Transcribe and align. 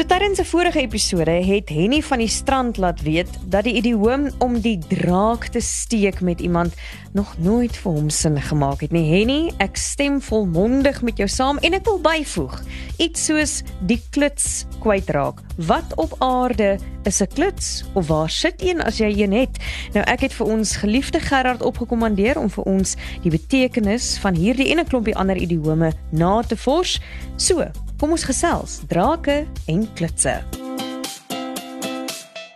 So 0.00 0.06
tydens 0.06 0.40
'n 0.40 0.44
vorige 0.44 0.80
episode 0.80 1.30
het 1.30 1.68
Henny 1.68 2.02
van 2.02 2.18
die 2.18 2.28
strand 2.28 2.76
laat 2.76 3.02
weet 3.02 3.28
dat 3.44 3.64
die 3.64 3.74
idioom 3.74 4.30
om 4.38 4.60
die 4.60 4.78
draak 4.88 5.44
te 5.46 5.60
steek 5.60 6.20
met 6.20 6.40
iemand 6.40 6.74
nog 7.12 7.34
nooit 7.38 7.76
vir 7.76 7.92
hom 7.92 8.08
sin 8.10 8.40
gemaak 8.40 8.80
het 8.80 8.90
nie. 8.90 9.18
Henny, 9.18 9.52
ek 9.56 9.76
stem 9.76 10.20
volmondig 10.20 11.02
met 11.02 11.16
jou 11.16 11.28
saam 11.28 11.58
en 11.58 11.72
ek 11.72 11.84
wil 11.84 12.00
byvoeg, 12.00 12.62
iets 12.96 13.24
soos 13.24 13.62
die 13.80 14.00
kluts 14.10 14.64
kwytraak. 14.80 15.42
Wat 15.56 15.94
op 15.94 16.14
aarde 16.18 16.78
is 17.04 17.20
'n 17.20 17.28
kluts 17.34 17.84
of 17.92 18.06
waar 18.06 18.30
sit 18.30 18.62
een 18.62 18.80
as 18.80 18.98
jy 18.98 19.12
een 19.20 19.32
het? 19.32 19.58
Nou 19.92 20.04
ek 20.06 20.20
het 20.20 20.32
vir 20.32 20.46
ons 20.46 20.76
geliefde 20.76 21.20
Gerard 21.20 21.62
opgekommandeer 21.62 22.38
om 22.38 22.50
vir 22.50 22.64
ons 22.64 22.96
die 23.22 23.30
betekenis 23.30 24.18
van 24.18 24.34
hierdie 24.34 24.70
en 24.70 24.78
'n 24.78 24.88
klompie 24.88 25.16
ander 25.16 25.36
idiome 25.36 25.92
na 26.10 26.42
te 26.42 26.56
vors. 26.56 27.00
So, 27.36 27.70
Kom 28.00 28.14
ons 28.16 28.22
gesels 28.24 28.78
drake 28.88 29.42
en 29.68 29.82
klitse. 29.92 30.32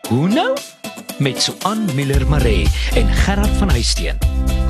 Hoe 0.08 0.28
nou? 0.32 0.54
Met 1.20 1.42
Suan 1.42 1.84
Miller 1.94 2.24
Maree 2.28 2.64
en 2.96 3.10
Gerard 3.26 3.52
van 3.60 3.70
Huisteen. 3.76 4.16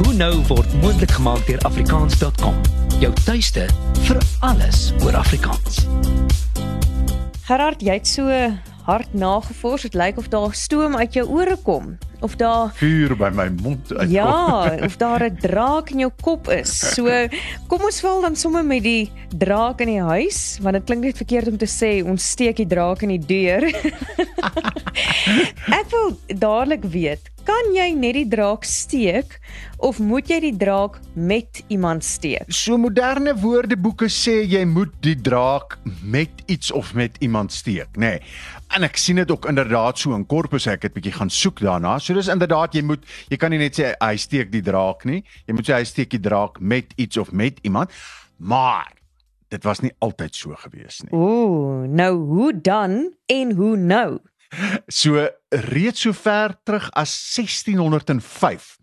Hoe 0.02 0.16
nou 0.18 0.32
word 0.50 0.74
moontlik 0.82 1.14
gemaak 1.14 1.46
deur 1.46 1.62
afrikaans.com. 1.70 2.58
Jou 2.98 3.12
tuiste 3.22 3.68
vir 4.08 4.18
alles 4.42 4.90
oor 5.04 5.14
Afrikaans. 5.14 5.84
Gerard, 7.46 7.78
jy't 7.78 8.10
so 8.10 8.26
hard 8.84 9.14
nagevors, 9.16 9.82
dit 9.82 9.94
lyk 9.96 10.18
of 10.20 10.28
daar 10.28 10.52
stoom 10.54 10.96
uit 10.96 11.16
jou 11.16 11.24
ore 11.28 11.56
kom 11.64 11.96
of 12.24 12.36
daar 12.40 12.70
vuur 12.78 13.12
by 13.20 13.28
my 13.36 13.46
mond 13.60 13.90
uitkom. 13.92 14.12
Ja, 14.12 14.64
of 14.86 14.96
daar 14.96 15.24
'n 15.24 15.36
draak 15.40 15.90
in 15.90 15.98
jou 15.98 16.12
kop 16.22 16.48
is. 16.48 16.72
So 16.94 17.28
kom 17.68 17.84
ons 17.84 18.00
val 18.00 18.20
dan 18.20 18.36
sommer 18.36 18.64
met 18.64 18.82
die 18.82 19.10
draak 19.36 19.80
in 19.80 19.88
die 19.88 20.00
huis, 20.02 20.58
want 20.62 20.74
dit 20.74 20.84
klink 20.84 21.04
net 21.04 21.16
verkeerd 21.16 21.48
om 21.48 21.56
te 21.56 21.68
sê 21.68 22.00
ons 22.04 22.30
steek 22.30 22.56
die 22.56 22.66
draak 22.66 23.02
in 23.02 23.08
die 23.08 23.26
deur. 23.26 23.68
Ek 25.80 25.86
wil 25.90 26.16
dadelik 26.28 26.84
weet, 26.84 27.33
kan 27.44 27.70
jy 27.76 27.90
net 27.96 28.16
die 28.16 28.28
draak 28.28 28.64
steek 28.68 29.36
of 29.84 29.98
moet 30.00 30.30
jy 30.32 30.38
die 30.46 30.54
draak 30.56 30.96
met 31.14 31.60
iemand 31.72 32.04
steek? 32.06 32.48
So 32.48 32.78
moderne 32.80 33.34
woordeboeke 33.40 34.08
sê 34.12 34.40
jy 34.48 34.64
moet 34.68 34.94
die 35.04 35.16
draak 35.20 35.76
met 36.02 36.44
iets 36.50 36.72
of 36.72 36.94
met 36.96 37.18
iemand 37.24 37.52
steek, 37.52 37.92
nê. 37.96 38.16
Nee. 38.16 38.34
En 38.74 38.86
ek 38.88 38.96
sien 38.98 39.20
dit 39.20 39.30
ook 39.30 39.46
inderdaad 39.50 40.00
so 40.00 40.16
in 40.16 40.24
korpus 40.26 40.66
ek 40.70 40.88
het 40.88 40.96
bietjie 40.96 41.14
gaan 41.14 41.30
soek 41.30 41.60
daarna. 41.62 41.98
So 42.02 42.16
dis 42.16 42.32
inderdaad 42.32 42.74
jy 42.74 42.82
moet 42.82 43.04
jy 43.30 43.38
kan 43.38 43.52
nie 43.54 43.60
net 43.60 43.78
sê 43.78 43.92
hy 44.00 44.16
steek 44.18 44.50
die 44.54 44.64
draak 44.64 45.04
nie. 45.08 45.22
Jy 45.46 45.58
moet 45.58 45.68
sê 45.68 45.78
hy 45.78 45.86
steek 45.88 46.14
die 46.16 46.22
draak 46.24 46.60
met 46.60 46.96
iets 46.96 47.20
of 47.20 47.32
met 47.32 47.60
iemand. 47.62 47.92
Maar 48.38 48.90
dit 49.54 49.64
was 49.68 49.84
nie 49.84 49.92
altyd 50.02 50.34
so 50.34 50.56
gewees 50.64 51.02
nie. 51.04 51.12
Ooh, 51.14 51.84
nou 51.86 52.14
hoe 52.34 52.52
dan 52.56 53.12
en 53.30 53.52
hoe 53.58 53.76
nou? 53.76 54.18
So 54.88 55.28
reeds 55.48 56.00
so 56.00 56.12
ver 56.12 56.56
terug 56.64 56.88
as 56.92 57.12
1605 57.34 58.76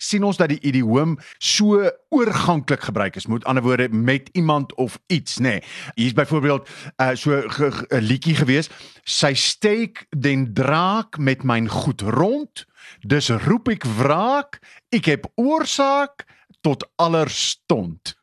sien 0.00 0.24
ons 0.24 0.38
dat 0.40 0.52
die 0.52 0.60
idioom 0.66 1.16
so 1.38 1.80
oorganklik 2.14 2.86
gebruik 2.88 3.18
is 3.20 3.26
met 3.28 3.44
ander 3.48 3.62
woorde 3.62 3.88
met 3.88 4.28
iemand 4.32 4.74
of 4.74 4.98
iets 5.06 5.38
nê 5.38 5.58
nee. 5.58 5.62
hier's 5.94 6.16
byvoorbeeld 6.16 6.68
uh, 6.96 7.14
so 7.14 7.36
'n 7.36 8.04
liedjie 8.04 8.34
gewees 8.34 8.70
sy 9.04 9.34
steek 9.34 10.06
den 10.10 10.52
draak 10.54 11.18
met 11.18 11.42
myn 11.42 11.68
goed 11.68 12.00
rond 12.00 12.66
dus 13.00 13.28
roep 13.28 13.68
ek 13.68 13.84
wraak 13.84 14.60
ek 14.88 15.04
heb 15.04 15.30
oorsaak 15.36 16.24
tot 16.60 16.88
aller 16.96 17.28
stond 17.30 18.17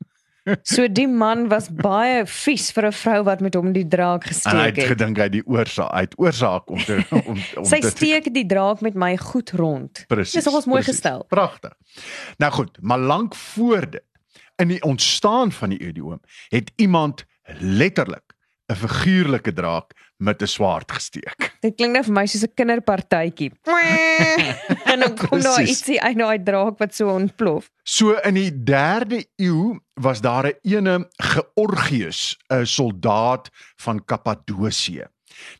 So 0.61 0.85
die 0.87 1.07
man 1.09 1.47
was 1.49 1.69
baie 1.73 2.25
vies 2.29 2.69
vir 2.75 2.87
'n 2.87 2.93
vrou 2.93 3.23
wat 3.25 3.41
met 3.41 3.55
hom 3.57 3.71
die 3.73 3.87
draak 3.87 4.27
gesteek 4.29 4.53
het. 4.53 4.61
Hy 4.61 4.81
het 4.81 4.91
gedink 4.93 5.17
hy 5.17 5.29
die 5.29 5.43
oorsaak, 5.45 5.93
het 5.93 6.13
oorsaak 6.21 6.69
om 6.69 6.83
te 6.85 7.01
om 7.09 7.39
om 7.57 7.65
Sy 7.73 7.81
steek 7.81 8.29
die 8.33 8.45
draak 8.45 8.81
met 8.81 8.93
my 8.93 9.15
goed 9.17 9.49
rond. 9.57 10.05
Precies, 10.07 10.33
Dis 10.37 10.45
nogals 10.45 10.65
mooi 10.69 10.83
precies, 10.83 11.01
gestel. 11.01 11.25
Pragtig. 11.33 11.73
Nou 12.37 12.51
goed, 12.51 12.77
maar 12.81 12.99
lank 12.99 13.35
voor 13.35 13.89
dit 13.89 14.05
in 14.61 14.67
die 14.67 14.81
ontstaan 14.83 15.51
van 15.51 15.69
die 15.69 15.79
idioom 15.79 16.21
het 16.49 16.71
iemand 16.75 17.25
letterlik 17.59 18.24
'n 18.65 18.75
figuurlike 18.75 19.53
draak 19.53 19.93
met 20.17 20.41
'n 20.41 20.47
swaard 20.47 20.91
gesteek. 20.91 21.53
Dit 21.65 21.75
klink 21.75 21.93
net 21.93 22.05
vir 22.05 22.13
my 22.13 22.25
soos 22.25 22.43
'n 22.43 22.53
kinderpartytjie. 22.53 23.51
en 24.91 24.99
dan 24.99 25.15
kom 25.15 25.41
daar 25.41 25.61
ietsie 25.61 26.01
uit 26.01 26.17
daai 26.17 26.43
draak 26.43 26.77
wat 26.77 26.95
so 26.95 27.09
ontplof. 27.09 27.69
So 27.83 28.17
in 28.25 28.33
die 28.33 28.51
3de 28.51 29.25
eeu 29.35 29.79
was 29.93 30.21
daar 30.21 30.47
'n 30.47 30.57
ene 30.63 31.09
Georgius, 31.17 32.37
'n 32.49 32.65
soldaat 32.65 33.49
van 33.75 34.05
Kappadosie. 34.05 35.03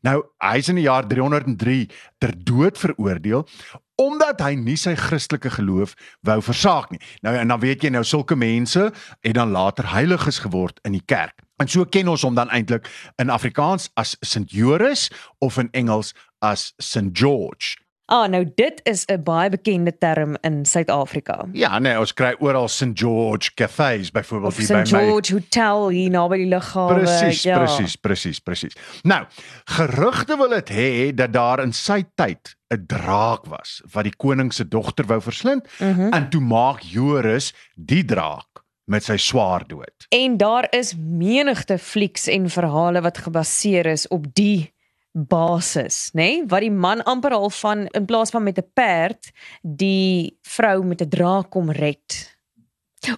Nou, 0.01 0.23
hy's 0.39 0.69
in 0.71 0.79
die 0.79 0.87
jaar 0.87 1.07
303 1.07 1.89
ter 2.17 2.33
dood 2.43 2.77
veroordeel 2.77 3.47
omdat 3.95 4.41
hy 4.43 4.55
nie 4.59 4.75
sy 4.75 4.91
Christelike 4.99 5.53
geloof 5.55 5.93
wou 6.27 6.41
versaak 6.43 6.89
nie. 6.91 6.99
Nou 7.23 7.35
en 7.39 7.47
dan 7.47 7.61
weet 7.63 7.85
jy 7.85 7.93
nou 7.95 8.03
sulke 8.03 8.35
mense 8.35 8.89
het 9.23 9.35
dan 9.37 9.55
later 9.55 9.87
heiliges 9.93 10.41
geword 10.43 10.79
in 10.83 10.97
die 10.97 11.05
kerk. 11.05 11.44
En 11.57 11.67
so 11.67 11.85
ken 11.85 12.07
ons 12.11 12.21
hom 12.27 12.35
dan 12.35 12.49
eintlik 12.49 12.89
in 13.21 13.29
Afrikaans 13.31 13.89
as 13.95 14.17
Sint 14.21 14.51
Joris 14.51 15.07
of 15.39 15.57
in 15.57 15.69
Engels 15.71 16.13
as 16.43 16.73
St 16.77 17.15
George. 17.15 17.77
Ah, 18.05 18.27
nou 18.29 18.43
dit 18.55 18.81
is 18.83 19.05
'n 19.05 19.23
baie 19.23 19.49
bekende 19.49 19.97
term 19.97 20.37
in 20.41 20.65
Suid-Afrika. 20.65 21.45
Ja, 21.51 21.79
nee, 21.79 21.99
ons 21.99 22.13
kry 22.13 22.35
oral 22.39 22.67
St 22.67 22.91
George 22.93 23.51
cafés 23.53 24.11
byvoorbeeld 24.11 24.57
hier 24.57 24.67
by 24.67 24.73
my. 24.73 24.85
St 24.85 24.89
George 24.89 25.33
Hotel 25.33 25.89
hier 25.89 26.09
naby 26.09 26.37
die 26.37 26.45
lughawe. 26.47 26.93
Presies, 26.93 27.43
ja. 27.43 27.57
presies, 27.57 27.95
presies, 27.95 28.39
presies. 28.39 28.75
Nou, 29.01 29.25
gerugte 29.65 30.37
wil 30.37 30.49
dit 30.49 30.69
hê 30.69 31.13
dat 31.15 31.33
daar 31.33 31.59
in 31.59 31.73
sy 31.73 32.03
tyd 32.15 32.55
'n 32.69 32.85
draak 32.85 33.45
was 33.45 33.81
wat 33.93 34.03
die 34.03 34.15
koning 34.17 34.53
se 34.53 34.67
dogter 34.67 35.05
wou 35.05 35.21
verslind 35.21 35.67
mm 35.79 35.93
-hmm. 35.93 36.09
en 36.13 36.29
toe 36.29 36.41
maak 36.41 36.81
Joris 36.81 37.53
die 37.75 38.05
draak 38.05 38.54
met 38.85 39.03
sy 39.03 39.17
swaard 39.17 39.69
dood. 39.69 40.05
En 40.09 40.37
daar 40.37 40.67
is 40.69 40.93
menigte 40.97 41.77
flieks 41.77 42.27
en 42.27 42.49
verhale 42.49 43.01
wat 43.01 43.17
gebaseer 43.17 43.85
is 43.85 44.07
op 44.07 44.27
die 44.33 44.73
basis, 45.11 46.09
nê? 46.13 46.21
Nee? 46.21 46.43
Wat 46.51 46.61
die 46.65 46.71
man 46.71 47.03
amper 47.03 47.31
al 47.31 47.49
van 47.49 47.87
in 47.87 48.05
plaas 48.05 48.29
van 48.29 48.43
met 48.43 48.57
'n 48.57 48.69
perd 48.73 49.31
die 49.61 50.37
vrou 50.41 50.83
met 50.83 51.01
'n 51.01 51.09
draak 51.09 51.49
kom 51.49 51.71
red. 51.71 52.37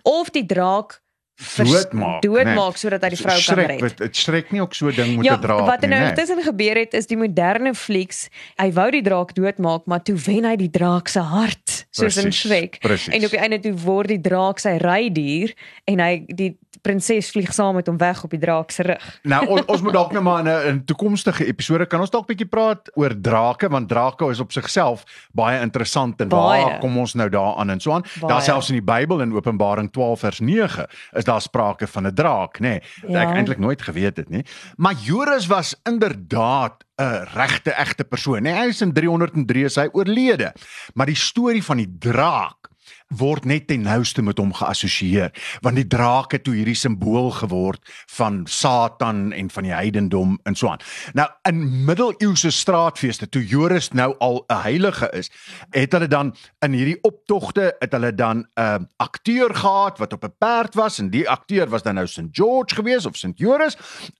Of 0.04 0.30
die 0.30 0.46
draak 0.46 1.02
doodmaak 1.38 2.22
doodmaak 2.22 2.74
nee. 2.74 2.82
sodat 2.82 3.04
hy 3.06 3.10
die 3.14 3.20
vrou 3.22 3.38
schrik, 3.38 3.68
kan 3.68 3.80
red. 3.80 3.98
Dit 3.98 4.16
schrik 4.16 4.52
nie 4.52 4.62
ook 4.62 4.74
so 4.74 4.90
ding 4.90 5.18
met 5.18 5.26
'n 5.26 5.30
ja, 5.30 5.38
draak 5.38 5.60
nie. 5.60 5.68
Wat 5.70 5.84
er 5.84 5.90
nou 5.90 6.02
nee. 6.02 6.10
intussen 6.10 6.42
gebeur 6.44 6.76
het 6.76 6.94
is 6.94 7.08
die 7.08 7.18
moderne 7.18 7.74
flieks, 7.76 8.30
hy 8.58 8.72
wou 8.72 8.92
die 8.92 9.02
draak 9.02 9.36
doodmaak, 9.36 9.86
maar 9.86 10.02
toe 10.04 10.16
wen 10.16 10.46
hy 10.46 10.56
die 10.56 10.70
draak 10.70 11.08
se 11.08 11.20
hart, 11.20 11.77
soos 11.98 12.20
in 12.22 12.34
Shrek. 12.34 12.80
En 12.84 13.26
op 13.26 13.34
die 13.34 13.42
einde 13.42 13.60
toe 13.64 13.74
word 13.84 14.14
die 14.14 14.22
draak 14.24 14.62
sy 14.64 14.78
rydier 14.84 15.54
en 15.90 16.04
hy 16.04 16.12
die 16.28 16.54
prinses 16.88 17.32
vlieg 17.36 17.52
saam 17.54 17.76
met 17.76 17.90
hom 17.90 17.98
weg 18.00 18.24
op 18.24 18.32
die 18.34 18.40
draak 18.40 18.72
se 18.72 18.86
rug. 18.88 19.06
Nou 19.28 19.42
ons, 19.58 19.66
ons 19.74 19.84
moet 19.86 19.96
dalk 19.98 20.16
nou 20.16 20.24
maar 20.24 20.48
in 20.48 20.76
'n 20.76 20.84
toekomstige 20.88 21.46
episode 21.46 21.86
kan 21.86 22.00
ons 22.04 22.14
dalk 22.14 22.28
bietjie 22.28 22.48
praat 22.48 22.92
oor 22.96 23.16
drake 23.22 23.70
want 23.70 23.90
drake 23.90 24.30
is 24.32 24.40
op 24.40 24.52
sigself 24.52 25.04
baie 25.34 25.60
interessant 25.62 26.22
en 26.22 26.30
baie. 26.30 26.64
waar 26.64 26.80
kom 26.80 26.98
ons 26.98 27.14
nou 27.14 27.30
daaraan 27.30 27.70
en 27.70 27.80
so 27.80 27.92
aan. 27.92 28.06
Daar 28.28 28.42
selfs 28.42 28.70
in 28.70 28.80
die 28.80 28.88
Bybel 28.94 29.22
in 29.22 29.34
Openbaring 29.34 29.92
12 29.92 30.20
vers 30.20 30.40
9 30.40 30.88
is 31.14 31.24
daar 31.24 31.42
sprake 31.42 31.88
van 31.88 32.08
'n 32.08 32.14
draak, 32.14 32.60
nê. 32.60 32.62
Nee, 32.62 32.82
ja. 33.08 33.22
Ek 33.22 33.36
eintlik 33.36 33.60
nooit 33.60 33.82
geweet 33.82 34.18
het 34.18 34.30
nie. 34.30 34.46
Maar 34.76 34.94
Joris 34.94 35.48
was 35.48 35.76
inderdaad 35.84 36.84
'n 36.98 37.28
regte 37.34 37.72
egte 37.72 38.04
persoon. 38.04 38.42
Nee, 38.42 38.54
hy 38.54 38.68
is 38.68 38.82
in 38.82 38.94
303 38.94 39.64
is 39.64 39.76
hy 39.76 39.90
oorlede. 39.92 40.54
Maar 40.94 41.06
die 41.06 41.16
storie 41.16 41.64
van 41.64 41.78
die 41.78 41.96
draak 42.00 42.67
word 43.16 43.46
net 43.46 43.68
ten 43.68 43.86
nouste 43.88 44.22
met 44.22 44.40
hom 44.42 44.52
geassosieer 44.54 45.32
want 45.62 45.80
die 45.80 45.88
draak 45.88 46.34
het 46.36 46.44
toe 46.44 46.56
hierdie 46.58 46.76
simbool 46.76 47.32
geword 47.32 47.84
van 48.18 48.42
Satan 48.52 49.32
en 49.34 49.50
van 49.54 49.64
die 49.64 49.74
heidendom 49.74 50.38
en 50.44 50.56
so 50.56 50.68
aan. 50.68 50.84
Nou 51.14 51.28
in 51.48 51.62
middeleeuse 51.88 52.52
straatfeeste 52.52 53.30
toe 53.30 53.44
Joris 53.46 53.92
nou 53.92 54.14
al 54.20 54.44
'n 54.48 54.62
heilige 54.62 55.10
is, 55.14 55.32
het 55.72 55.92
hulle 55.92 56.08
dan 56.08 56.36
in 56.66 56.72
hierdie 56.72 57.00
optogte 57.02 57.76
het 57.80 57.92
hulle 57.92 58.14
dan 58.16 58.38
'n 58.38 58.62
uh, 58.62 58.76
akteur 58.98 59.56
gehad 59.56 59.98
wat 59.98 60.14
op 60.14 60.24
'n 60.24 60.36
perd 60.38 60.76
was 60.76 61.00
en 61.00 61.10
die 61.10 61.30
akteur 61.30 61.70
was 61.70 61.84
dan 61.84 61.96
nou 61.96 62.08
St 62.08 62.30
George 62.32 62.76
gewees 62.76 63.06
of 63.06 63.16
St 63.16 63.36
Joris 63.36 63.78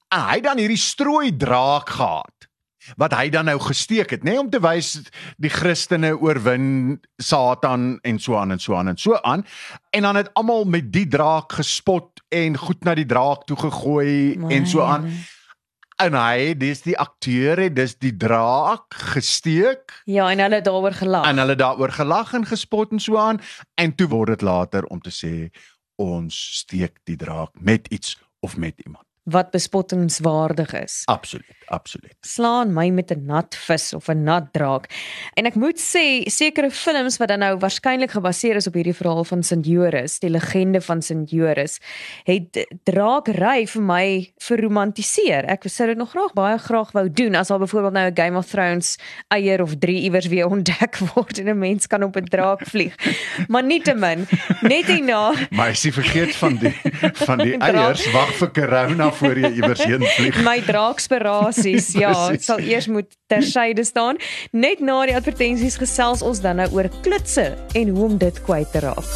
en 0.10 0.28
hy 0.30 0.40
dan 0.40 0.58
hierdie 0.58 0.78
strooi 0.78 1.38
draak 1.38 1.90
gehad 1.90 2.47
wat 2.96 3.14
hy 3.18 3.30
dan 3.34 3.46
nou 3.50 3.58
gesteek 3.60 4.14
het, 4.16 4.24
nê, 4.24 4.36
nee, 4.36 4.40
om 4.40 4.50
te 4.50 4.62
wys 4.64 4.96
die 5.38 5.52
Christene 5.52 6.14
oorwin 6.16 7.00
Satan 7.22 7.98
en 8.08 8.20
so 8.20 8.38
aan 8.40 8.56
en 8.56 8.62
so 8.64 8.76
aan 8.76 8.94
en 8.94 8.98
so 8.98 9.20
aan. 9.22 9.46
En 9.92 10.02
dan 10.08 10.16
het 10.16 10.34
almal 10.34 10.66
met 10.66 10.92
die 10.94 11.08
draak 11.08 11.58
gespot 11.60 12.22
en 12.30 12.58
goed 12.58 12.84
na 12.84 12.96
die 12.96 13.08
draak 13.08 13.46
toe 13.48 13.58
gegooi 13.58 14.38
My 14.38 14.54
en 14.54 14.68
so 14.68 14.82
aan. 14.82 15.10
En 15.98 16.14
hy, 16.14 16.54
dis 16.54 16.84
die 16.86 16.94
akteur, 17.00 17.64
dis 17.74 17.96
die 17.98 18.14
draak 18.14 18.94
gesteek. 19.16 19.96
Ja, 20.06 20.28
en 20.30 20.44
hulle 20.46 20.62
daaroor 20.62 20.94
gelag. 20.94 21.26
En 21.26 21.42
hulle 21.42 21.56
daaroor 21.58 21.96
gelag 21.96 22.36
en 22.38 22.46
gespot 22.46 22.94
en 22.94 23.02
so 23.02 23.18
aan. 23.18 23.42
En 23.82 23.96
toe 23.98 24.08
word 24.12 24.38
dit 24.38 24.46
later 24.46 24.86
om 24.94 25.02
te 25.02 25.14
sê 25.14 25.50
ons 25.98 26.38
steek 26.62 27.02
die 27.10 27.18
draak 27.18 27.58
met 27.58 27.90
iets 27.90 28.14
of 28.46 28.58
met 28.58 28.78
iemand. 28.86 29.07
Wat 29.28 29.52
bespottingswaardig 29.52 30.74
is. 30.74 31.02
Absoluut, 31.06 31.56
absoluut. 31.66 32.16
Slaan 32.22 32.72
my 32.74 32.90
met 32.90 33.12
'n 33.12 33.26
nat 33.26 33.56
vis 33.56 33.94
of 33.94 34.08
'n 34.08 34.24
nat 34.24 34.54
draak. 34.54 34.88
En 35.34 35.46
ek 35.46 35.56
moet 35.56 35.80
sê 35.80 36.24
sekere 36.30 36.72
films 36.72 37.18
wat 37.18 37.28
dan 37.28 37.40
nou 37.40 37.58
waarskynlik 37.58 38.12
gebaseer 38.12 38.56
is 38.56 38.68
op 38.68 38.74
hierdie 38.74 38.96
verhaal 38.96 39.24
van 39.24 39.44
Sint 39.44 39.66
Joris, 39.66 40.20
die 40.20 40.30
legende 40.30 40.82
van 40.82 41.02
Sint 41.02 41.30
Joris, 41.30 41.80
het 42.24 42.68
draakry 42.84 43.68
vir 43.68 43.82
my 43.82 44.34
verromantiseer. 44.38 45.46
Ek 45.46 45.64
sou 45.68 45.88
dit 45.88 45.98
nog 45.98 46.10
graag 46.10 46.34
baie 46.34 46.58
graag 46.58 46.92
wou 46.92 47.10
doen 47.12 47.36
as 47.36 47.52
al 47.52 47.60
byvoorbeeld 47.60 47.94
nou 47.94 48.10
'n 48.10 48.18
Game 48.18 48.38
of 48.38 48.46
Thrones 48.46 48.98
eier 49.28 49.62
of 49.62 49.76
3 49.78 50.02
iewers 50.02 50.28
weer 50.28 50.48
ontdek 50.48 50.98
word 51.14 51.40
en 51.40 51.50
'n 51.50 51.60
mens 51.60 51.88
kan 51.88 52.04
op 52.04 52.16
'n 52.16 52.24
draak 52.24 52.62
vlieg. 52.66 52.96
Maar 53.48 53.64
nietemin, 53.64 54.28
net 54.62 54.86
hierna. 54.86 55.34
Maar 55.58 55.70
as 55.70 55.84
jy 55.84 55.92
vergeet 55.92 56.36
van 56.36 56.56
die 56.56 56.76
van 57.14 57.38
die 57.38 57.58
eiers, 57.68 58.12
wag 58.12 58.34
vir 58.34 58.52
corona 58.52 59.12
voor 59.20 59.40
jy 59.40 59.52
iewers 59.60 59.84
heen 59.84 60.06
vlieg. 60.16 60.40
My 60.48 60.60
draakspirasies, 60.66 61.92
ja, 61.98 62.14
sal 62.48 62.62
eers 62.64 62.88
moet 62.92 63.10
tersyde 63.32 63.86
staan. 63.88 64.22
Net 64.52 64.84
na 64.84 65.02
die 65.10 65.16
advertensies 65.18 65.80
gesels 65.82 66.24
ons 66.26 66.42
dan 66.44 66.62
nou 66.62 66.70
oor 66.78 66.90
klitse 67.06 67.50
en 67.78 67.94
hoe 67.96 68.08
om 68.08 68.18
dit 68.22 68.42
kwyt 68.48 68.72
te 68.72 68.86
raak. 68.86 69.12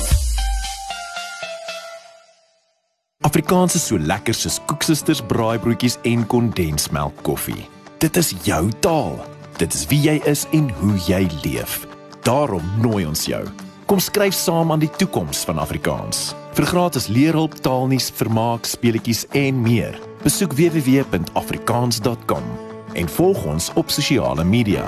Afrikaans 3.21 3.75
is 3.77 3.83
so 3.85 4.01
lekker 4.01 4.33
soos 4.33 4.57
koeksisters, 4.65 5.21
braaibroodjies 5.29 5.99
en 6.09 6.25
kondensmelk 6.27 7.21
koffie. 7.21 7.67
Dit 8.01 8.17
is 8.17 8.33
jou 8.47 8.63
taal. 8.81 9.19
Dit 9.61 9.75
is 9.77 9.85
wie 9.91 10.01
jy 10.01 10.17
is 10.25 10.47
en 10.57 10.71
hoe 10.81 10.95
jy 11.05 11.27
leef. 11.43 11.83
Daarom 12.25 12.65
nooi 12.81 13.05
ons 13.05 13.27
jou. 13.29 13.43
Kom 13.91 13.99
skryf 13.99 14.31
saam 14.33 14.69
aan 14.71 14.79
die 14.79 14.89
toekoms 14.95 15.41
van 15.43 15.57
Afrikaans. 15.59 16.29
Vir 16.55 16.63
gratis 16.65 17.09
leerhulp, 17.11 17.57
taalnuus, 17.59 18.05
vermaak, 18.15 18.63
speletjies 18.63 19.25
en 19.35 19.57
meer. 19.59 19.97
Besoek 20.23 20.53
www.afrikaans.com 20.55 22.45
en 22.93 23.09
volg 23.17 23.43
ons 23.51 23.67
op 23.75 23.91
sosiale 23.91 24.45
media. 24.47 24.87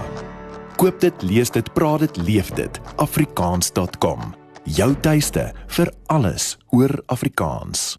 Koop 0.79 1.03
dit, 1.03 1.27
lees 1.27 1.51
dit, 1.51 1.73
praat 1.75 1.99
dit, 2.05 2.21
leef 2.23 2.53
dit. 2.55 2.79
afrikaans.com. 2.95 4.23
Jou 4.63 4.95
tuiste 5.03 5.51
vir 5.67 5.91
alles 6.07 6.55
oor 6.71 6.95
Afrikaans. 7.11 7.97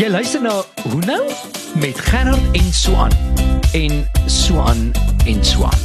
Jy 0.00 0.08
luister 0.08 0.40
na 0.40 0.56
Hoe 0.88 1.04
nou 1.04 1.20
met 1.84 2.00
Gerard 2.08 2.56
en 2.56 2.72
Swan 2.72 3.12
en 3.76 4.08
Swan 4.24 4.92
en 5.28 5.44
Swan. 5.44 5.80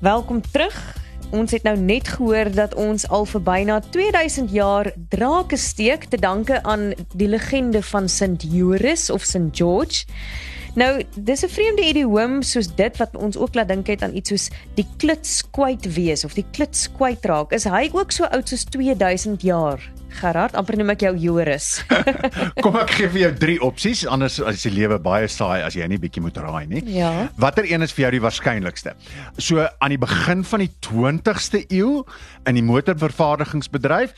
Welkom 0.00 0.40
terug. 0.40 1.03
Ons 1.30 1.50
het 1.50 1.62
nou 1.62 1.76
net 1.76 2.08
gehoor 2.08 2.50
dat 2.52 2.74
ons 2.74 3.08
al 3.08 3.24
vir 3.24 3.42
byna 3.42 3.80
2000 3.90 4.50
jaar 4.50 4.92
drake 5.08 5.56
steek 5.56 6.04
te 6.04 6.16
danke 6.16 6.62
aan 6.62 6.92
die 7.14 7.28
legende 7.28 7.82
van 7.82 8.08
Sint 8.08 8.44
Joris 8.50 9.10
of 9.10 9.22
Sint 9.22 9.56
George. 9.56 10.04
Nou, 10.74 11.02
dis 11.14 11.44
'n 11.44 11.48
vreemde 11.48 11.82
idioom 11.88 12.42
soos 12.42 12.74
dit 12.74 12.96
wat 12.96 13.16
ons 13.16 13.36
ook 13.36 13.54
laat 13.54 13.68
dink 13.68 13.86
het 13.86 14.02
aan 14.02 14.14
iets 14.14 14.28
soos 14.28 14.50
die 14.74 14.86
klits 14.96 15.50
kwyt 15.50 15.94
wees 15.94 16.24
of 16.24 16.34
die 16.34 16.46
klits 16.50 16.88
kwyt 16.92 17.24
raak. 17.24 17.52
Is 17.52 17.64
hy 17.64 17.90
ook 17.92 18.12
so 18.12 18.24
oud 18.24 18.48
soos 18.48 18.64
2000 18.64 19.42
jaar? 19.42 19.93
Gerard, 20.14 20.54
amper 20.58 20.78
noem 20.78 20.94
ek 20.94 21.04
jou 21.08 21.12
Joris. 21.18 21.68
Kom 22.64 22.78
ek 22.80 22.94
gee 22.98 23.10
vir 23.12 23.20
jou 23.24 23.32
drie 23.42 23.58
opsies, 23.64 24.04
anders 24.06 24.38
is 24.38 24.64
die 24.66 24.74
lewe 24.74 24.98
baie 25.02 25.28
saai 25.30 25.64
as 25.66 25.76
jy 25.78 25.88
nie 25.90 26.00
bietjie 26.00 26.22
moet 26.24 26.38
raai 26.42 26.64
nie. 26.70 26.84
Ja. 26.94 27.28
Watter 27.40 27.66
een 27.68 27.84
is 27.86 27.94
vir 27.96 28.06
jou 28.06 28.14
die 28.16 28.24
waarskynlikste? 28.24 28.94
So 29.42 29.66
aan 29.66 29.94
die 29.94 30.00
begin 30.00 30.46
van 30.46 30.64
die 30.64 30.70
20ste 30.86 31.64
eeu 31.68 32.04
in 32.48 32.60
die 32.60 32.66
motorvervaardigingsbedryf 32.66 34.14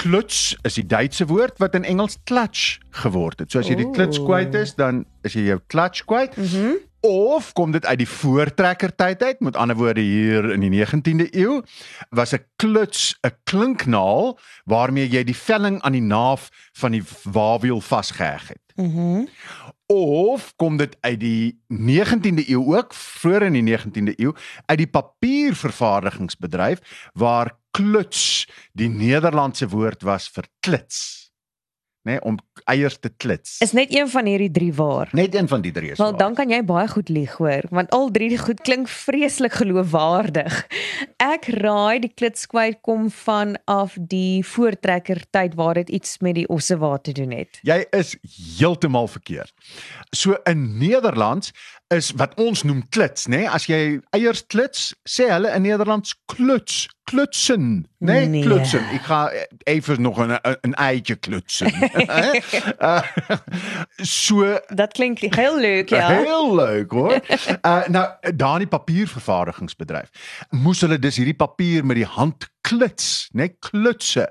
Klutz 0.00 0.54
is 0.64 0.78
die 0.78 0.86
Duitse 0.88 1.26
woord 1.28 1.58
wat 1.60 1.74
in 1.76 1.84
Engels 1.84 2.16
clutch 2.24 2.78
geword 3.02 3.42
het. 3.42 3.50
So 3.52 3.60
as 3.60 3.68
jy 3.68 3.76
die 3.82 3.90
klits 3.92 4.16
kwyt 4.24 4.54
is, 4.56 4.72
dan 4.78 5.02
is 5.28 5.36
jy 5.36 5.42
jou 5.50 5.58
clutch 5.68 6.06
kwyt. 6.08 6.38
Mhm. 6.40 6.78
Of 7.00 7.52
kom 7.52 7.72
dit 7.72 7.86
uit 7.86 7.98
die 7.98 8.08
voortrekker 8.08 8.94
tyd 8.94 9.22
uit? 9.22 9.40
Met 9.40 9.56
ander 9.56 9.76
woorde 9.76 10.00
hier 10.00 10.52
in 10.52 10.60
die 10.60 10.70
19de 10.70 11.28
eeu 11.32 11.62
was 12.10 12.34
'n 12.34 12.44
kluts 12.56 13.18
'n 13.24 13.30
klinknaal 13.44 14.38
waarmee 14.64 15.08
jy 15.08 15.24
die 15.24 15.36
velling 15.36 15.80
aan 15.80 15.92
die 15.92 16.02
naaf 16.02 16.48
van 16.72 16.92
die 16.92 17.04
wawiel 17.24 17.80
vasgeheg 17.80 18.48
het. 18.48 18.72
Mhm. 18.76 19.24
Of 19.86 20.56
kom 20.56 20.76
dit 20.76 20.96
uit 21.00 21.20
die 21.20 21.60
19de 21.68 22.48
eeu 22.48 22.76
ook, 22.76 22.94
vroeër 22.94 23.42
in 23.42 23.52
die 23.52 23.62
19de 23.62 24.20
eeu, 24.20 24.32
uit 24.66 24.78
die 24.78 24.86
papiervervaardigingsbedryf 24.86 26.78
waar 27.12 27.58
kluts 27.70 28.48
die 28.72 28.88
Nederlandse 28.88 29.68
woord 29.68 30.02
was 30.02 30.28
vir 30.28 30.44
klits. 30.60 31.19
Nê, 32.00 32.12
nee, 32.16 32.20
om 32.24 32.38
eiers 32.64 32.96
te 32.96 33.10
klits. 33.12 33.58
Is 33.60 33.74
net 33.76 33.90
een 33.92 34.08
van 34.08 34.24
hierdie 34.24 34.50
drie 34.50 34.72
waar? 34.72 35.10
Net 35.12 35.34
een 35.34 35.48
van 35.48 35.60
die 35.60 35.72
drie 35.72 35.90
is. 35.90 35.98
Wel 35.98 36.10
waar. 36.10 36.18
dan 36.18 36.34
kan 36.34 36.48
jy 36.48 36.62
baie 36.64 36.88
goed 36.88 37.08
lieg 37.12 37.34
hoor, 37.36 37.66
want 37.68 37.90
al 37.92 38.08
drie 38.10 38.38
goed 38.40 38.60
klink 38.64 38.88
vreeslik 38.88 39.52
geloofwaardig. 39.60 40.62
Ek 41.20 41.50
raai 41.60 42.00
die 42.00 42.12
klitskwyt 42.14 42.80
kom 42.80 43.10
van 43.10 43.58
af 43.68 43.98
die 44.00 44.40
voortrekker 44.46 45.20
tyd 45.30 45.58
waar 45.60 45.76
dit 45.76 45.92
iets 46.00 46.16
met 46.24 46.38
die 46.40 46.48
ossewaar 46.48 47.00
te 47.04 47.12
doen 47.12 47.36
het. 47.36 47.60
Jy 47.68 47.84
is 47.92 48.16
heeltemal 48.56 49.08
verkeerd. 49.08 49.52
So 50.16 50.40
in 50.48 50.78
Nederlands 50.80 51.52
is 51.90 52.12
wat 52.14 52.34
ons 52.38 52.62
noem 52.62 52.84
klits, 52.94 53.26
nê? 53.26 53.42
Nee? 53.42 53.48
As 53.50 53.66
jy 53.66 53.98
eiers 54.14 54.44
klits, 54.46 54.92
sê 55.08 55.26
hulle 55.30 55.50
in 55.56 55.64
Nederlands 55.66 56.12
kluts, 56.30 56.84
klutsen? 57.10 57.88
Nee? 57.98 58.28
Nee. 58.30 58.44
Klutsen. 58.46 58.84
Ek 58.94 59.08
gaan 59.08 59.30
even 59.66 60.02
nog 60.02 60.20
'n 60.22 60.38
'n- 60.38 60.58
'n 60.70 60.74
eitjie 60.78 61.16
klutsen. 61.16 61.72
uh, 62.78 63.02
so 63.96 64.58
Dat 64.74 64.92
klink 64.92 65.18
heel 65.18 65.58
leuk 65.58 65.88
ja. 65.88 66.08
Heel 66.22 66.54
leuk 66.54 66.90
hoor. 66.92 67.18
Uh 67.66 67.88
nou 67.88 68.06
daar 68.36 68.60
in 68.60 68.68
die 68.68 68.78
papiervervaardigingsbedryf 68.78 70.10
moes 70.50 70.80
hulle 70.80 70.98
dus 70.98 71.16
hierdie 71.16 71.34
papier 71.36 71.84
met 71.84 71.96
die 71.96 72.06
hand 72.06 72.46
klits, 72.60 73.28
net 73.32 73.58
klutse. 73.58 74.28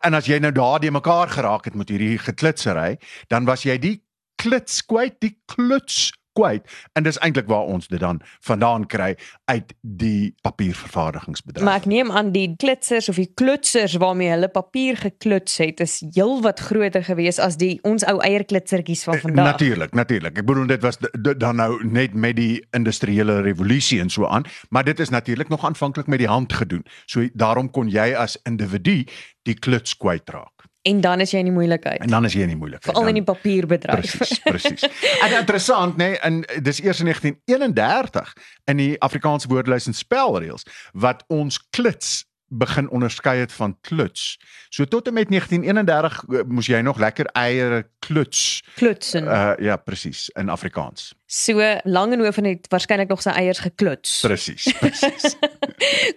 En 0.00 0.14
as 0.14 0.26
jy 0.26 0.38
nou 0.38 0.52
daardie 0.52 0.90
mekaar 0.90 1.28
geraak 1.28 1.64
het 1.64 1.74
met 1.74 1.88
hierdie 1.88 2.18
geklitsery, 2.18 2.98
dan 3.28 3.44
was 3.44 3.62
jy 3.62 3.78
die 3.78 3.98
klits 4.40 4.84
kwyt, 4.86 5.18
die 5.20 5.36
kluts 5.46 6.12
kwyt. 6.32 6.66
En 6.92 7.02
dis 7.02 7.18
eintlik 7.18 7.48
waar 7.50 7.68
ons 7.70 7.88
dit 7.88 8.00
dan 8.00 8.20
vandaan 8.46 8.86
kry 8.86 9.16
uit 9.44 9.74
die 9.80 10.34
papiervervaardigingsbedryf. 10.40 11.64
Maar 11.64 11.80
ek 11.82 11.88
neem 11.90 12.10
aan 12.10 12.32
die 12.32 12.54
klitsers 12.56 13.08
of 13.08 13.18
die 13.20 13.30
klutsers 13.34 13.96
waarmee 14.00 14.30
hulle 14.30 14.48
papier 14.48 14.96
gekluts 14.96 15.58
het 15.62 15.80
is 15.80 15.98
heelwat 16.14 16.60
groter 16.60 17.04
gewees 17.04 17.38
as 17.38 17.58
die 17.60 17.78
ons 17.82 18.04
ou 18.08 18.18
eierklitsertjies 18.24 19.04
van 19.08 19.18
vandag. 19.24 19.52
Natuurlik, 19.52 19.94
natuurlik. 19.94 20.38
Ek 20.38 20.46
bedoel 20.46 20.70
dit 20.70 20.82
was 20.82 21.00
dan 21.20 21.56
nou 21.56 21.72
net 21.86 22.14
met 22.14 22.36
die 22.36 22.60
industriële 22.76 23.40
revolusie 23.46 24.00
en 24.00 24.10
so 24.10 24.26
aan, 24.26 24.46
maar 24.68 24.84
dit 24.84 25.00
is 25.00 25.08
natuurlik 25.08 25.48
nog 25.48 25.64
aanvanklik 25.64 26.06
met 26.06 26.18
die 26.18 26.30
hand 26.30 26.52
gedoen. 26.52 26.86
So 27.06 27.26
daarom 27.32 27.70
kon 27.70 27.88
jy 27.88 28.12
as 28.14 28.38
individu 28.48 29.04
die 29.42 29.58
kluts 29.58 29.96
kwytraak. 29.96 30.69
En 30.82 31.00
dan 31.00 31.20
is 31.20 31.30
jy 31.30 31.38
in 31.38 31.50
die 31.50 31.52
moeilikheid. 31.54 32.00
En 32.00 32.08
dan 32.08 32.24
is 32.24 32.32
jy 32.32 32.40
in 32.46 32.54
die 32.54 32.56
moeilikheid. 32.56 32.88
Veral 32.88 33.08
in 33.12 33.18
die 33.20 33.24
papierbedryf. 33.24 34.16
Presies, 34.16 34.38
presies. 34.38 34.86
En 35.20 35.36
interessant, 35.38 35.96
nê, 36.00 36.14
nee, 36.14 36.18
en 36.24 36.40
dis 36.64 36.80
eers 36.80 37.02
in 37.04 37.10
1931 37.10 38.32
in 38.64 38.80
die 38.80 38.94
Afrikaanse 39.04 39.48
woordelys 39.48 39.90
en 39.90 39.96
spelreëls 39.96 40.64
wat 40.92 41.24
ons 41.28 41.60
klits 41.76 42.22
begin 42.50 42.88
onderskei 42.90 43.38
het 43.38 43.52
van 43.52 43.76
kluts. 43.80 44.40
So 44.68 44.84
tot 44.84 45.06
en 45.06 45.14
met 45.14 45.28
1931 45.28 46.24
eh, 46.24 46.40
moes 46.48 46.66
jy 46.66 46.80
nog 46.80 46.98
lekker 46.98 47.26
eiere 47.38 47.86
kluts. 47.98 48.62
Klutsen. 48.74 49.24
Uh 49.24 49.52
ja, 49.58 49.76
presies, 49.76 50.28
in 50.28 50.48
Afrikaans. 50.48 51.12
So 51.30 51.62
Langehoven 51.86 52.44
het 52.44 52.66
waarskynlik 52.72 53.08
nog 53.08 53.20
sy 53.22 53.30
eiers 53.38 53.60
gekluts. 53.62 54.16
Presies, 54.26 54.64
presies. 54.80 55.36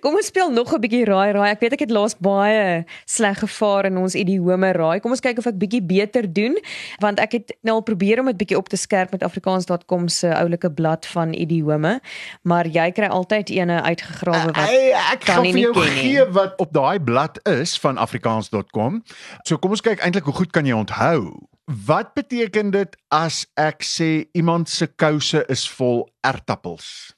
Kom 0.02 0.16
ons 0.18 0.26
speel 0.32 0.50
nog 0.50 0.74
'n 0.74 0.82
bietjie 0.82 1.04
raai 1.06 1.32
raai. 1.38 1.52
Ek 1.54 1.62
weet 1.62 1.76
ek 1.78 1.84
het 1.86 1.94
laas 1.94 2.16
baie 2.18 2.82
sleg 3.06 3.38
gevaar 3.44 3.86
in 3.92 3.98
ons 4.02 4.16
idiome 4.18 4.72
raai. 4.74 4.98
Kom 5.06 5.14
ons 5.14 5.22
kyk 5.22 5.38
of 5.38 5.46
ek 5.46 5.60
bietjie 5.62 5.84
beter 5.86 6.26
doen 6.26 6.58
want 7.00 7.20
ek 7.22 7.32
het 7.38 7.54
nou 7.62 7.76
al 7.78 7.86
probeer 7.86 8.20
om 8.20 8.26
dit 8.26 8.38
bietjie 8.42 8.58
op 8.58 8.70
te 8.74 8.78
skerp 8.78 9.12
met 9.14 9.22
afrikaans.com 9.24 10.08
se 10.10 10.34
oulike 10.34 10.72
blad 10.74 11.06
van 11.06 11.34
idiome, 11.34 12.00
maar 12.42 12.66
jy 12.66 12.90
kry 12.92 13.06
altyd 13.06 13.50
ene 13.54 13.82
uitgegrawe 13.86 14.50
wat 14.50 14.66
Hey, 14.66 14.92
ek 15.14 15.20
kan 15.30 15.36
gaan 15.36 15.44
nie 15.44 15.54
vir 15.54 15.62
jou 15.62 15.74
ken 15.74 15.94
nie. 15.94 16.02
gee 16.02 16.26
wat 16.26 16.58
op 16.58 16.74
daai 16.74 16.98
blad 17.00 17.38
is 17.46 17.78
van 17.78 17.98
afrikaans.com. 17.98 19.04
So 19.46 19.58
kom 19.62 19.72
ons 19.78 19.82
kyk 19.86 20.02
eintlik 20.02 20.26
hoe 20.26 20.34
goed 20.34 20.52
kan 20.52 20.66
jy 20.66 20.74
onthou. 20.74 21.53
Wat 21.66 22.14
beteken 22.14 22.72
dit 22.72 22.96
as 23.08 23.46
ek 23.56 23.84
sê 23.88 24.26
iemand 24.36 24.68
se 24.70 24.88
kouse 25.00 25.46
is 25.48 25.64
vol 25.78 26.10
ertappels? 26.22 27.14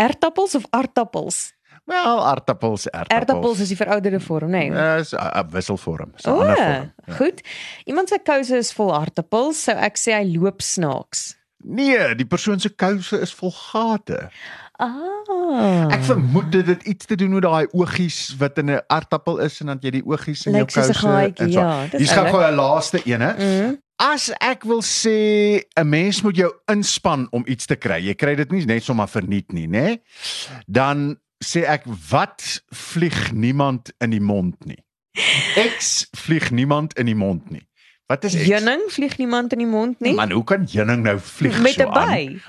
Ertappels 0.00 0.54
of 0.56 0.64
aartappels? 0.72 1.50
Wel, 1.84 2.24
aartappels, 2.26 2.86
ertappels. 2.86 3.18
Ertappels 3.20 3.60
is 3.60 3.68
die 3.68 3.76
verouderde 3.76 4.20
vorm, 4.20 4.50
nee. 4.50 4.70
Dis 4.70 5.12
'n 5.12 5.46
wisselvorm, 5.50 6.12
so 6.16 6.30
'n 6.30 6.40
ander 6.40 6.56
vorm. 6.56 6.92
Ja. 7.06 7.14
goed. 7.14 7.40
Iemand 7.84 8.08
se 8.08 8.18
kouse 8.24 8.56
is 8.56 8.72
vol 8.72 8.94
aartappels, 8.94 9.62
sou 9.64 9.76
ek 9.76 9.96
sê 9.98 10.12
hy 10.16 10.36
loop 10.36 10.62
snaaks. 10.62 11.36
Nee, 11.64 12.14
die 12.14 12.26
persoon 12.26 12.58
se 12.60 12.68
kouse 12.70 13.20
is 13.20 13.32
vol 13.34 13.50
gate. 13.52 14.30
Ah. 14.78 15.92
Ek 15.92 16.00
vermoed 16.08 16.52
dit 16.52 16.66
het 16.66 16.82
iets 16.82 17.04
te 17.06 17.14
doen 17.16 17.34
met 17.34 17.42
daai 17.42 17.66
oogies 17.72 18.36
wat 18.38 18.58
in 18.58 18.70
'n 18.70 18.80
aartappel 18.88 19.38
is 19.38 19.60
en 19.60 19.66
dan 19.66 19.78
jy 19.80 19.90
die 19.90 20.06
oogies 20.06 20.46
in 20.46 20.52
Lyk 20.52 20.70
jou 20.70 20.80
kouse 20.80 21.06
en 21.36 21.52
so. 21.52 21.60
ja, 21.60 21.82
dis 21.90 22.00
Hier's 22.00 22.12
gou 22.12 22.24
oulik. 22.24 22.32
gou 22.34 22.50
'n 22.50 22.54
laaste 22.54 23.02
ene. 23.04 23.34
Mm. 23.38 23.78
As 24.00 24.30
ek 24.40 24.64
wil 24.64 24.80
sê 24.80 25.60
'n 25.76 25.88
mens 25.88 26.22
moet 26.22 26.36
jou 26.36 26.50
inspann 26.72 27.26
om 27.30 27.44
iets 27.46 27.66
te 27.66 27.76
kry. 27.76 28.00
Jy 28.00 28.14
kry 28.14 28.34
dit 28.34 28.50
nie 28.50 28.64
net 28.64 28.82
sommer 28.82 29.06
verniet 29.06 29.52
nie, 29.52 29.68
né? 29.68 30.00
Dan 30.66 31.20
sê 31.44 31.64
ek 31.68 31.84
wat 32.08 32.62
vlieg 32.72 33.32
niemand 33.32 33.92
in 34.00 34.10
die 34.10 34.20
mond 34.20 34.56
nie. 34.64 34.80
X 35.76 36.08
vlieg 36.16 36.50
niemand 36.50 36.96
in 36.96 37.06
die 37.06 37.14
mond 37.14 37.50
nie. 37.50 37.66
Wat 38.08 38.24
is 38.24 38.34
X? 38.34 38.48
Heuning 38.48 38.88
vlieg 38.88 39.18
niemand 39.18 39.52
in 39.52 39.58
die 39.58 39.68
mond 39.68 40.00
nie. 40.00 40.14
Man, 40.14 40.30
hoe 40.30 40.44
kan 40.44 40.64
heuning 40.64 41.02
nou 41.02 41.18
vlieg 41.20 41.60
Met 41.60 41.74
so 41.74 41.86
'n 41.86 41.92
by. 41.92 42.40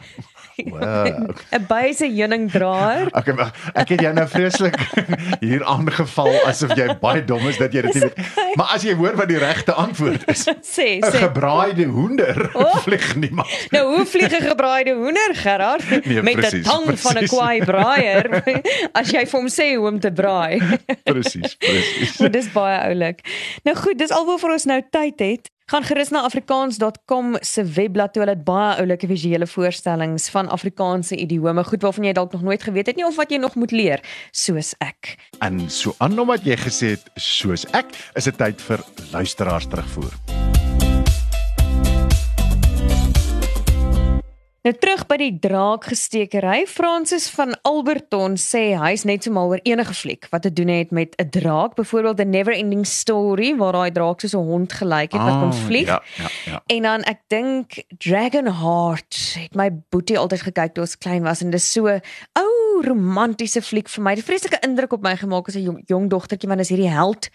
Wow. 0.69 1.29
'n 1.57 1.65
By 1.67 1.91
se 1.93 2.05
heuningdraer. 2.07 3.07
Okay, 3.11 3.33
maar 3.33 3.51
ek 3.73 3.89
het 3.89 4.01
jou 4.01 4.13
nou 4.13 4.27
vreeslik 4.27 4.75
hier 5.45 5.63
aangeval 5.65 6.31
asof 6.45 6.75
jy 6.77 6.87
baie 7.01 7.23
dom 7.25 7.47
is 7.47 7.57
dat 7.57 7.73
jy 7.73 7.81
dit 7.81 7.93
nie 7.93 8.01
weet. 8.01 8.55
Maar 8.55 8.67
as 8.75 8.83
jy 8.83 8.93
hoor 8.95 9.15
wat 9.15 9.27
die 9.27 9.37
regte 9.41 9.73
antwoord 9.73 10.27
is, 10.31 10.43
Sê, 10.75 10.99
'n 10.99 11.03
sê. 11.03 11.17
gebraaide 11.25 11.85
hoender 11.85 12.49
Oh. 12.53 12.75
vlieg 12.85 13.15
niemand. 13.15 13.47
Nou 13.71 13.95
hoe 13.95 14.05
vlieg 14.05 14.31
'n 14.39 14.47
gebraaide 14.47 14.93
hoender, 14.93 15.35
Gerard? 15.35 15.83
Nee, 16.05 16.21
Met 16.21 16.35
'n 16.35 16.39
precies, 16.39 16.65
tang 16.65 16.85
van 16.99 17.11
'n 17.11 17.17
precies. 17.17 17.29
kwaai 17.29 17.63
braaier. 17.65 18.43
As 18.93 19.11
jy 19.11 19.25
vir 19.27 19.39
hom 19.39 19.47
sê 19.49 19.75
hoe 19.75 19.87
om 19.87 19.99
te 19.99 20.11
braai. 20.11 20.59
Presies, 21.03 21.55
presies. 21.55 22.17
Maar 22.19 22.31
dis 22.31 22.51
baie 22.51 22.77
oulik. 22.89 23.19
Nou 23.63 23.75
goed, 23.77 23.97
dis 23.97 24.11
alwaar 24.11 24.51
ons 24.51 24.65
nou 24.65 24.81
tyd 24.91 25.19
het. 25.19 25.49
Gaan 25.71 25.83
gerus 25.87 26.09
na 26.11 26.21
afrikaans.com 26.27 27.37
se 27.39 27.63
webblad 27.63 28.11
toe. 28.13 28.25
Hulle 28.25 28.35
het 28.35 28.43
baie 28.43 28.73
oulike 28.81 29.07
visuele 29.07 29.47
voorstellings 29.47 30.27
van 30.33 30.49
Afrikaanse 30.51 31.15
idiome, 31.15 31.63
goed 31.63 31.87
waarvan 31.87 32.09
jy 32.09 32.13
dalk 32.17 32.35
nog 32.35 32.43
nooit 32.43 32.63
geweet 32.67 32.91
het 32.91 32.99
nie 32.99 33.07
of 33.07 33.15
wat 33.15 33.31
jy 33.31 33.39
nog 33.39 33.55
moet 33.55 33.71
leer, 33.71 34.03
soos 34.35 34.73
ek. 34.83 35.15
En 35.39 35.63
so 35.71 35.95
aan 36.03 36.19
omdat 36.19 36.43
jy 36.43 36.59
gesê 36.59 36.95
het 36.97 37.07
soos 37.15 37.63
ek, 37.71 37.95
is 38.19 38.27
dit 38.27 38.43
tyd 38.43 38.67
vir 38.67 38.83
luisteraars 39.15 39.71
terugvoer. 39.71 40.50
Nou 44.61 44.75
terug 44.77 45.07
by 45.09 45.15
die 45.17 45.31
draakgestekery. 45.41 46.67
Francis 46.69 47.23
van 47.33 47.55
Alberton 47.65 48.35
sê 48.37 48.75
hy's 48.77 49.07
net 49.09 49.25
so 49.25 49.33
mal 49.33 49.49
oor 49.49 49.61
enige 49.65 49.95
fliek 49.97 50.27
wat 50.29 50.43
te 50.45 50.51
doen 50.53 50.69
het 50.69 50.91
met 50.93 51.15
'n 51.17 51.29
draak, 51.33 51.73
byvoorbeeld 51.75 52.17
The 52.17 52.29
Never 52.29 52.53
Ending 52.53 52.85
Story 52.85 53.55
waar 53.57 53.73
daai 53.73 53.91
draak 53.91 54.21
soos 54.21 54.35
'n 54.37 54.45
hond 54.45 54.73
gelyk 54.73 55.11
het 55.17 55.21
wat 55.21 55.39
kon 55.41 55.53
vlieg. 55.53 55.87
Ja, 55.87 56.03
ja, 56.17 56.29
ja. 56.45 56.63
En 56.67 56.81
dan 56.81 57.01
ek 57.01 57.19
dink 57.27 57.83
Dragonheart 57.97 59.33
het 59.39 59.55
my 59.55 59.69
boetie 59.89 60.19
altyd 60.19 60.41
gekyk 60.41 60.73
toe 60.73 60.83
ons 60.83 60.97
klein 60.97 61.23
was 61.23 61.41
en 61.41 61.49
dis 61.49 61.71
so 61.71 61.87
ou 61.87 62.60
romantiese 62.83 63.61
fliek 63.61 63.89
vir 63.89 64.03
my. 64.03 64.15
Dit 64.15 64.25
vreeslike 64.25 64.59
indruk 64.65 64.93
op 64.93 65.01
my 65.03 65.15
gemaak 65.17 65.47
as 65.47 65.55
'n 65.55 65.63
jong, 65.63 65.81
jong 65.87 66.09
dogtertjie 66.09 66.49
want 66.49 66.61
is 66.61 66.69
hierdie 66.69 66.89
held 66.89 67.29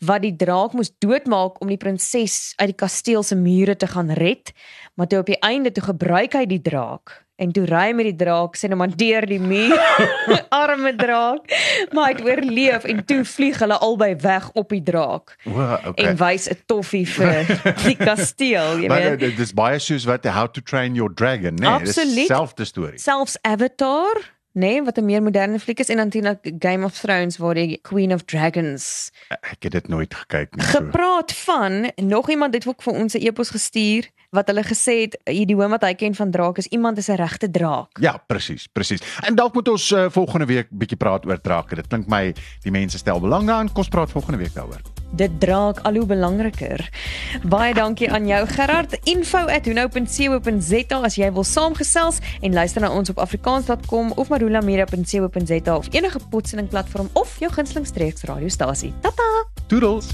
wat 0.00 0.22
die 0.22 0.36
draak 0.36 0.72
moes 0.72 0.90
doodmaak 0.98 1.60
om 1.60 1.68
die 1.68 1.76
prinses 1.76 2.52
uit 2.56 2.68
die 2.68 2.76
kasteel 2.84 3.22
se 3.22 3.34
mure 3.36 3.76
te 3.76 3.86
gaan 3.86 4.10
red. 4.10 4.52
Maar 4.96 5.06
toe 5.06 5.18
op 5.18 5.26
die 5.26 5.40
einde 5.40 5.72
toe 5.72 5.82
gebruik 5.84 6.32
hy 6.32 6.46
die 6.46 6.62
draak 6.62 7.24
en 7.36 7.52
toe 7.52 7.66
ry 7.68 7.88
hy 7.88 7.92
met 7.92 8.06
die 8.06 8.16
draak 8.24 8.56
sê 8.56 8.68
nou 8.68 8.78
maar 8.80 8.96
deur 8.96 9.26
die 9.26 9.40
muur. 9.40 9.76
Arme 10.50 10.94
draak. 10.96 11.44
Maar 11.92 12.04
hy 12.06 12.12
het 12.14 12.24
oorleef 12.24 12.84
en 12.84 13.04
toe 13.04 13.24
vlieg 13.24 13.58
hulle 13.60 13.76
albei 13.78 14.16
weg 14.16 14.50
op 14.54 14.68
die 14.72 14.82
draak 14.82 15.36
O, 15.44 15.50
okay. 15.60 15.92
en 16.04 16.16
wys 16.16 16.48
'n 16.48 16.56
toffie 16.66 17.06
vir 17.06 17.44
die 17.84 17.96
kasteel, 18.08 18.80
jy 18.80 18.88
Maar 18.88 19.00
weet. 19.00 19.20
dit 19.20 19.38
is 19.38 19.52
baie 19.52 19.78
soos 19.78 20.04
wat 20.04 20.24
How 20.24 20.48
to 20.48 20.60
Train 20.60 20.94
Your 20.94 21.12
Dragon? 21.14 21.54
Nee, 21.54 21.68
Absoluut. 21.68 22.26
selfde 22.26 22.64
storie. 22.64 22.98
Selfs 22.98 23.36
Avatar, 23.42 24.16
nê, 24.56 24.60
nee, 24.60 24.82
wat 24.82 24.98
'n 24.98 25.04
meer 25.04 25.22
moderne 25.22 25.58
fliek 25.60 25.80
is 25.80 25.88
en 25.88 25.96
natuurlik 25.96 26.52
Game 26.58 26.84
of 26.84 26.98
Thrones 26.98 27.36
waar 27.36 27.54
die 27.54 27.78
Queen 27.82 28.12
of 28.12 28.24
Dragons. 28.24 29.10
Ek 29.28 29.62
het 29.62 29.72
dit 29.72 29.88
nooit 29.88 30.14
gekyk 30.14 30.56
nie. 30.56 30.64
so. 30.64 30.78
Gepraat 30.78 31.32
van 31.32 31.90
nog 31.96 32.30
iemand 32.30 32.54
het 32.54 32.66
ook 32.66 32.82
vir 32.82 32.92
ons 32.92 33.14
'n 33.14 33.26
e-pos 33.26 33.50
gestuur 33.50 34.08
wat 34.30 34.46
hulle 34.46 34.64
gesê 34.64 35.00
het 35.00 35.18
hierdie 35.24 35.56
hoom 35.56 35.70
wat 35.70 35.82
hy 35.82 35.94
ken 35.94 36.14
van 36.14 36.30
draak 36.30 36.58
is 36.58 36.66
iemand 36.66 36.98
is 36.98 37.08
'n 37.08 37.16
regte 37.16 37.50
draak. 37.50 37.98
Ja, 38.00 38.16
presies, 38.26 38.66
presies. 38.66 39.00
En 39.20 39.34
dalk 39.34 39.54
moet 39.54 39.68
ons 39.68 39.90
uh, 39.90 40.10
volgende 40.10 40.46
week 40.46 40.68
bietjie 40.70 40.96
praat 40.96 41.26
oor 41.26 41.40
drake. 41.40 41.74
Dit 41.74 41.86
klink 41.86 42.06
my 42.06 42.34
die 42.62 42.70
mense 42.70 42.98
stel 42.98 43.20
belang 43.20 43.46
daarin. 43.46 43.68
Kom 43.68 43.84
ons 43.84 43.88
praat 43.88 44.10
volgende 44.10 44.38
week 44.38 44.54
daaroor. 44.54 44.95
Dit 45.10 45.40
draak 45.40 45.78
al 45.82 45.94
hoe 45.94 46.06
belangriker. 46.06 46.90
Baie 47.42 47.74
dankie 47.74 48.10
aan 48.10 48.26
jou 48.26 48.46
Gerard. 48.46 48.98
info@hunou.co.za 49.04 51.00
as 51.02 51.14
jy 51.14 51.32
wil 51.32 51.44
saamgesels 51.44 52.18
en 52.40 52.52
luister 52.52 52.80
na 52.80 52.90
ons 52.90 53.10
op 53.10 53.18
afrikaans.com 53.18 54.12
of 54.16 54.28
marulamedia.co.za 54.28 55.76
of 55.76 55.86
enige 55.90 56.18
potsening 56.30 56.68
platform 56.68 57.08
of 57.12 57.38
jou 57.38 57.52
gunsteling 57.52 57.86
streeksradiostasie. 57.86 58.92
Tata. 59.00 59.46
Toedels. 59.66 60.06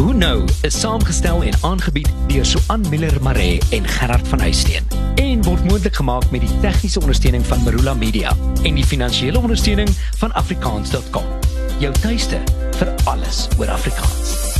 Hoe 0.00 0.12
nou 0.14 0.44
is 0.62 0.80
saamgestel 0.80 1.42
en 1.42 1.54
aangebied 1.60 2.10
deur 2.26 2.44
Suan 2.44 2.84
Miller 2.88 3.22
Maree 3.22 3.60
en 3.70 3.88
Gerard 3.88 4.28
van 4.28 4.40
Huisteen 4.40 4.84
en 5.14 5.42
word 5.42 5.64
moontlik 5.64 5.94
gemaak 5.94 6.30
met 6.30 6.40
die 6.40 6.60
tegniese 6.60 7.00
ondersteuning 7.00 7.46
van 7.46 7.62
Marula 7.62 7.94
Media 7.94 8.36
en 8.62 8.74
die 8.74 8.84
finansiële 8.84 9.38
ondersteuning 9.38 9.88
van 10.20 10.32
afrikaans.com. 10.32 11.45
Jou 11.76 11.92
tuiste 12.00 12.40
vir 12.78 12.92
alles 13.04 13.44
oor 13.58 13.68
Afrikaans. 13.76 14.55